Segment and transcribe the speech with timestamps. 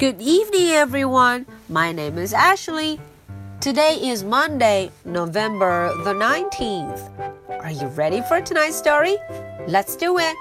[0.00, 1.46] Good evening, everyone.
[1.70, 3.00] My name is Ashley.
[3.62, 7.00] Today is Monday, November the 19th.
[7.62, 9.16] Are you ready for tonight's story?
[9.66, 10.36] Let's do it.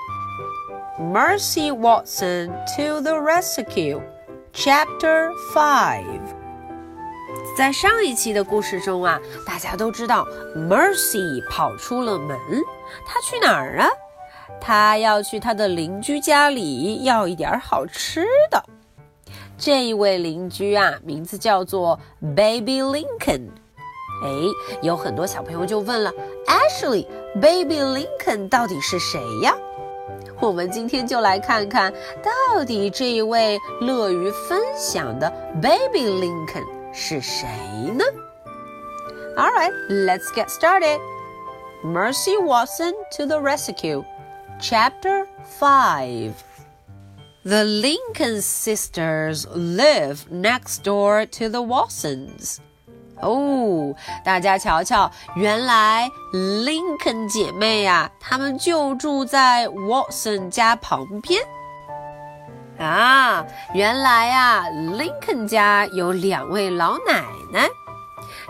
[0.99, 4.01] Mercy Watson to the Rescue,
[4.51, 6.03] Chapter 5.
[7.57, 9.17] 在上一期的故事中啊，
[9.47, 12.37] 大家都知道 Mercy 跑出了门，
[13.05, 13.87] 她去哪儿啊？
[14.59, 18.61] 她要去她的邻居家里要一点好吃的。
[19.59, 21.99] 这一位邻居啊，名字叫做
[22.35, 23.49] Baby Lincoln。
[24.23, 24.29] 哎，
[24.81, 26.11] 有很多小朋友就问了，
[26.47, 29.55] Ashley，Baby Lincoln 到底是谁呀？
[30.41, 35.29] 我们今天就来看看到底这一位乐于分享的
[35.61, 37.47] Baby Lincoln 是谁
[37.93, 38.03] 呢？
[39.37, 40.99] All right, let's get started.
[41.83, 44.03] Mercy Watson to the rescue.
[44.61, 45.27] Chapter
[45.59, 46.31] 5
[47.42, 52.58] The Lincoln sisters live next door to the Watsons.
[53.22, 61.40] 哦，大家瞧瞧，原来 Lincoln 姐妹呀、啊，她们就住在 Watson 家旁边。
[62.78, 67.66] 啊，原来呀、啊、，Lincoln 家有两位老奶奶，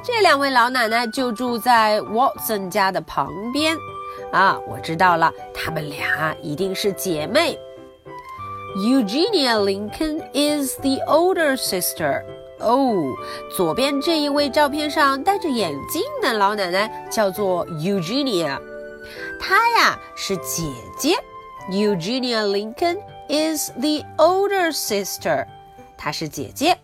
[0.03, 3.77] 这两位老奶奶就住在 Watson 家的旁边。
[4.33, 7.57] 啊，我知道了，她们俩一定是姐妹。
[8.76, 12.24] Eugenia Lincoln is the older sister.
[12.60, 13.14] 哦，
[13.56, 18.60] 左边这一位照片上戴着眼镜的老奶奶叫做 Eugenia，
[19.40, 20.64] 她呀是姐
[20.98, 21.16] 姐。
[21.70, 25.46] Eugenia Lincoln is the older sister，
[25.98, 26.78] 她是姐姐。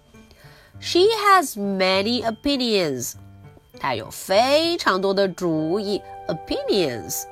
[0.80, 3.14] She has many opinions，
[3.80, 7.24] 她有非常多的主意 opinions。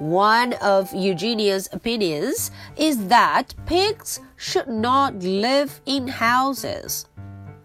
[0.00, 7.04] One of Eugenia's opinions is that pigs should not live in houses.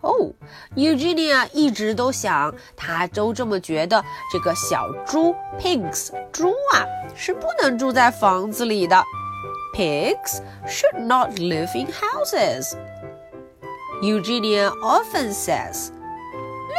[0.02, 0.34] 哦，
[0.76, 9.04] Eugenia 一直都想，她都这么觉得，这个小猪 pigs 猪啊是不能住在房子里的。
[9.76, 12.76] Pigs should not live in houses.
[14.02, 15.92] Eugenia often says,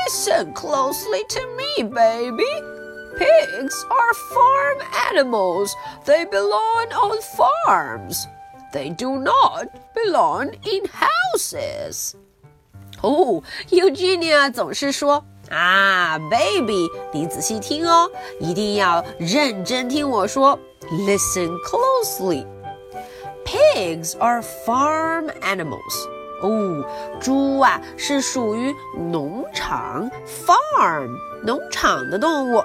[0.08, 2.75] "Listen closely to me, baby."
[3.16, 4.78] Pigs are farm
[5.10, 5.74] animals.
[6.06, 8.26] They belong on farms.
[8.72, 12.14] They do not belong in houses.
[13.02, 18.10] 哦，Eugenia 总是说啊，baby，你仔细听哦，
[18.40, 20.58] 一定要认真听我说。
[20.90, 22.46] Listen closely.
[23.44, 26.08] Pigs are farm animals.
[26.40, 26.84] 哦，
[27.20, 31.10] 猪啊是属于农场 farm
[31.44, 32.64] 农场的动物。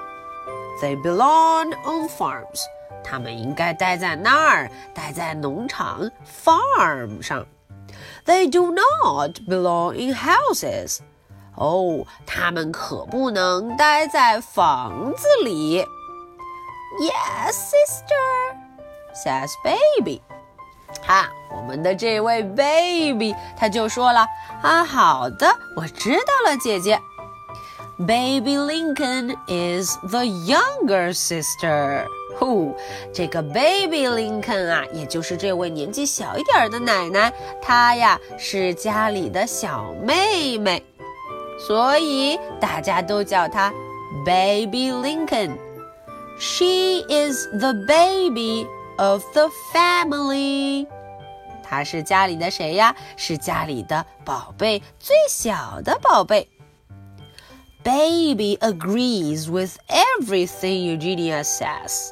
[0.80, 2.60] They belong on farms.
[3.02, 6.10] 它们应该待在那儿，待在农场
[6.44, 7.46] farm 上。
[8.26, 10.98] They do not belong in houses.
[11.56, 15.84] 哦，它们可不能待在房子里。
[17.00, 18.54] Yes, sister,
[19.14, 20.20] says baby.
[21.02, 24.26] 哈，我们的这位 baby 他就说了
[24.62, 25.46] 啊，好的，
[25.76, 27.00] 我知道了，姐姐。
[27.99, 32.07] Baby Lincoln is the younger sister.
[32.39, 32.73] Who？，
[33.13, 37.31] 这个 Baby Lincoln 啊，也就是这位年纪小一点的奶奶，
[37.61, 40.83] 她呀是家里的小妹妹，
[41.59, 43.71] 所以大家都叫她
[44.25, 45.51] Baby Lincoln.
[46.39, 48.65] She is the baby
[48.97, 50.87] of the family.
[51.61, 52.95] 她是家里的谁呀？
[53.15, 56.49] 是家里的宝贝，最小的宝贝。
[57.84, 62.10] Baby agrees with everything Eugenia says.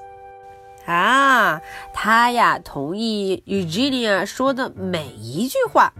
[0.86, 1.60] 啊，
[1.92, 5.92] 他呀同意 Eugenia 说的每一句话。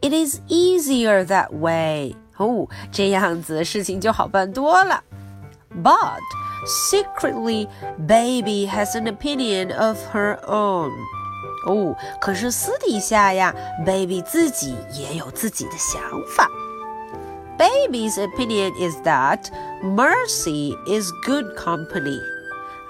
[0.00, 2.16] It is easier that way.
[2.36, 5.04] 哦，这样子事情就好办多了。
[5.82, 6.20] But
[6.66, 10.90] secretly, Baby has an opinion of her own.
[11.66, 13.54] 哦，可是私底下呀，
[13.86, 16.02] Baby 自己也有自己的想
[16.36, 16.48] 法。
[17.58, 19.50] Baby's opinion is that
[19.82, 22.18] Mercy is good company.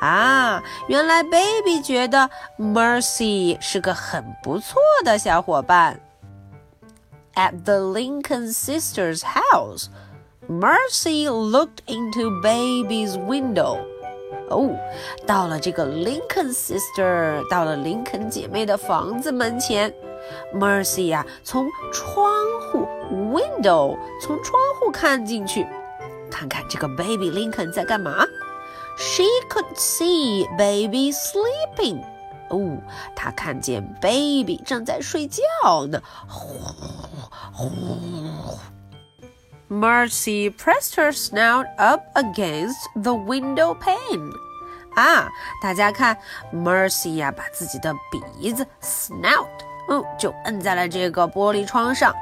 [0.01, 6.01] 啊，原来 Baby 觉得 Mercy 是个很不错的小伙伴。
[7.35, 9.87] At the Lincoln sisters' house,
[10.49, 13.79] Mercy looked into Baby's window.
[14.51, 14.77] 哦，
[15.27, 19.95] 到了这个 Lincoln sister，到了林肯姐妹的房子门前，
[20.53, 22.27] Mercy 呀、啊，从窗
[22.71, 22.86] 户
[23.27, 25.67] window 从窗户看进去，
[26.31, 28.27] 看看这个 Baby Lincoln 在干嘛。
[28.99, 32.05] She could see baby sleeping.
[32.51, 32.79] 哦，
[33.17, 36.03] 他看见 baby 正在睡觉呢。
[36.29, 36.59] 呼
[37.53, 37.71] 呼。
[39.71, 44.31] Mercy pressed her snout up against the window pane.
[44.95, 45.31] 啊，
[45.63, 46.19] 大家看，
[46.53, 49.49] Mercy 呀，把自己的鼻子 snout，
[49.89, 52.15] 嗯，就摁在了这个玻璃窗上。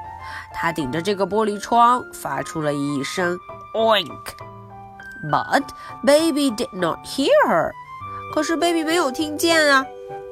[0.55, 3.39] 她顶着这个玻璃窗，发出了一声
[3.75, 5.65] oink。But
[6.05, 7.73] baby did not hear her.
[8.35, 9.85] 可是 baby 没有听见啊。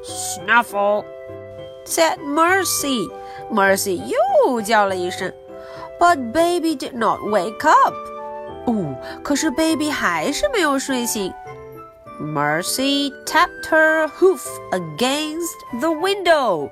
[0.05, 1.05] Snuffle
[1.85, 3.11] said Mercy.
[3.51, 4.03] Mercy
[4.45, 5.33] 又叫了一声。
[5.99, 7.95] But baby did not wake up.
[8.67, 11.33] 哦，可是 baby 还是没有睡醒。
[12.21, 16.71] Mercy tapped her hoof against the window.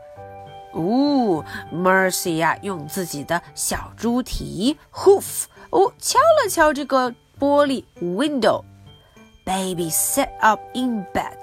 [0.73, 11.43] 哦，Mercy 呀，用自己的小猪蹄 hoof 哦敲了敲这个玻璃 window。Baby sat up in bed.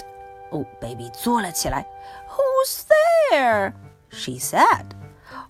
[0.52, 1.88] 哦，Baby 坐了起来。
[2.30, 2.84] Who's
[3.32, 3.74] there?
[4.10, 4.86] She said.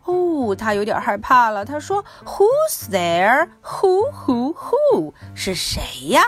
[0.06, 1.66] 哦，她有点害怕了。
[1.66, 3.50] 她说：“Who's there?
[3.62, 4.12] Who?
[4.12, 4.54] Who?
[4.54, 5.14] Who?
[5.34, 6.24] 是谁呀？”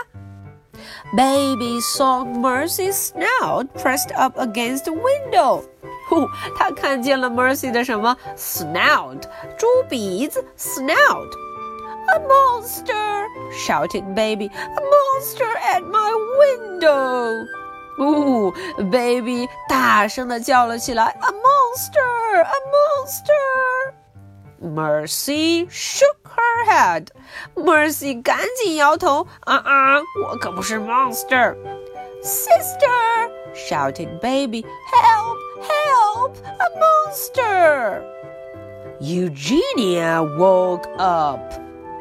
[1.16, 5.62] Baby saw Mercy's snout pressed up against the window.
[6.10, 9.22] 哦，他看见了 Mercy 的什么 snout？
[9.58, 13.26] 猪鼻子 snout。A monster!
[13.52, 14.46] shouted Baby.
[14.46, 17.44] A monster at my window!
[17.98, 18.52] 哦，
[18.90, 22.42] Baby 大声的叫了起来：“A monster!
[22.42, 23.92] A monster!”
[24.62, 27.08] Mercy shook her head.
[27.54, 31.56] Mercy 赶紧摇头：“啊啊，我可不是 monster!”
[32.22, 33.29] Sister!
[33.70, 34.64] shouted Baby.
[34.90, 35.38] Help!
[35.62, 36.36] Help!
[36.46, 38.02] A monster!
[39.00, 41.40] Eugenia woke up.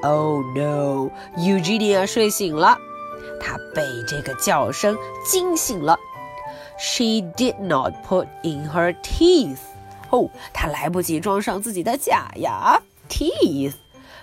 [0.04, 1.12] Oh no!
[1.38, 2.78] Eugenia 睡醒了。
[3.40, 5.98] 她被这个叫声惊醒了。
[6.78, 9.60] She did not put in her teeth.
[10.10, 13.74] 哦，她来不及装上自己的假牙 teeth.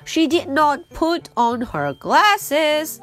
[0.05, 2.99] She did not put on her glasses.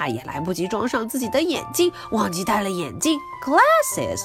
[0.00, 4.22] 他也来不及装上自己的眼镜，忘记戴了眼镜 glasses.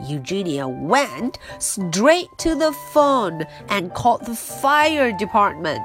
[0.00, 5.82] Eugenia went straight to the phone and called the fire department.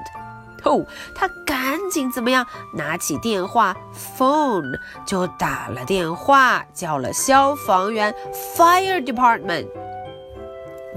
[0.64, 2.46] 哦，他赶紧怎么样？
[2.76, 3.76] 拿起电话
[4.20, 8.14] ，phone 就打了电话，叫了消防员
[8.56, 9.68] ，fire department。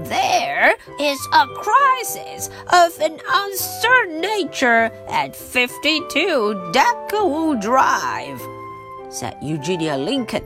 [0.07, 8.39] There is a crisis of an uncertain nature at 52 Deckawoo Drive,
[9.09, 10.43] said Eugenia Lincoln.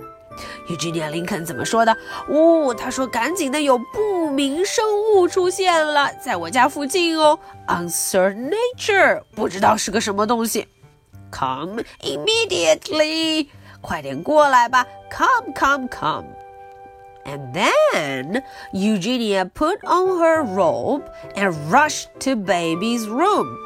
[0.69, 1.95] Eugenia Lincoln 怎么说的？
[2.29, 7.37] 哦，他说赶紧的，有不明生物出现了，在我家附近哦。
[7.67, 10.67] Uncertain nature，不知道是个什么东西。
[11.31, 13.47] Come immediately，
[13.81, 14.85] 快点过来吧。
[15.11, 16.48] Come，come，come come,。
[17.28, 23.56] And then Eugenia put on her robe and rushed to baby's room.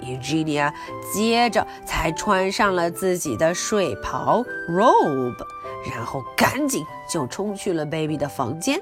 [0.00, 0.72] Eugenia
[1.14, 5.36] 接着才穿上了自己的睡袍 robe，
[5.90, 8.80] 然后赶紧就冲去了 baby 的房间。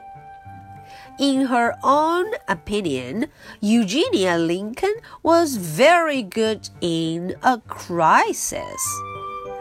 [1.19, 3.29] In her own opinion,
[3.61, 8.63] Eugenia Lincoln was very good in a crisis.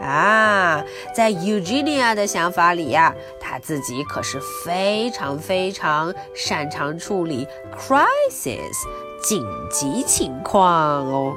[0.00, 7.46] 啊，在 Eugenia 的想法里呀，她自己可是非常非常擅长处理
[7.76, 8.74] crisis
[9.22, 11.34] 紧急情况哦。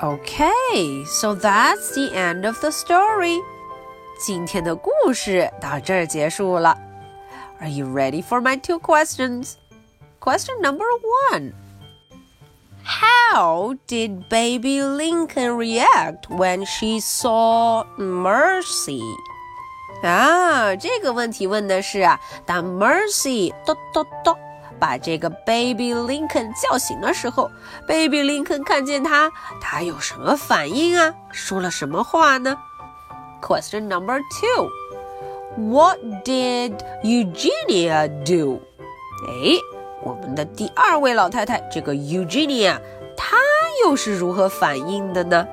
[0.00, 3.38] Okay, so that's the end of the story.
[4.18, 6.76] 今天的故事到这儿结束了。
[7.60, 9.54] Are you ready for my two questions?
[10.20, 10.86] Question number
[11.32, 11.52] one.
[12.84, 19.02] How did baby Lincoln react when she saw Mercy?
[20.02, 24.36] 啊，这个问题问的是啊，当 Mercy 咚咚咚
[24.78, 27.50] 把这个 Baby Lincoln 叫醒的时候，
[27.86, 29.30] Baby Lincoln 看见他，
[29.60, 31.14] 他有什么反应啊？
[31.30, 32.56] 说了什么话呢？
[33.42, 34.70] Question number two.
[35.56, 38.60] What did Eugenia do?
[39.28, 39.60] 哎，
[40.04, 42.78] 我们的第二位老太太，这个 Eugenia，
[43.16, 43.36] 她
[43.84, 45.46] 又是如何反应的呢？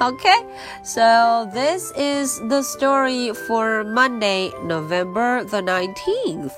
[0.00, 0.44] Okay,
[0.82, 6.52] so this is the story for Monday, November the 19th.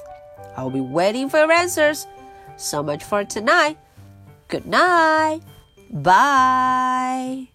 [0.56, 2.06] I'll be waiting for your answers.
[2.56, 3.76] So much for tonight.
[4.48, 5.42] Good night.
[5.90, 7.48] Bye.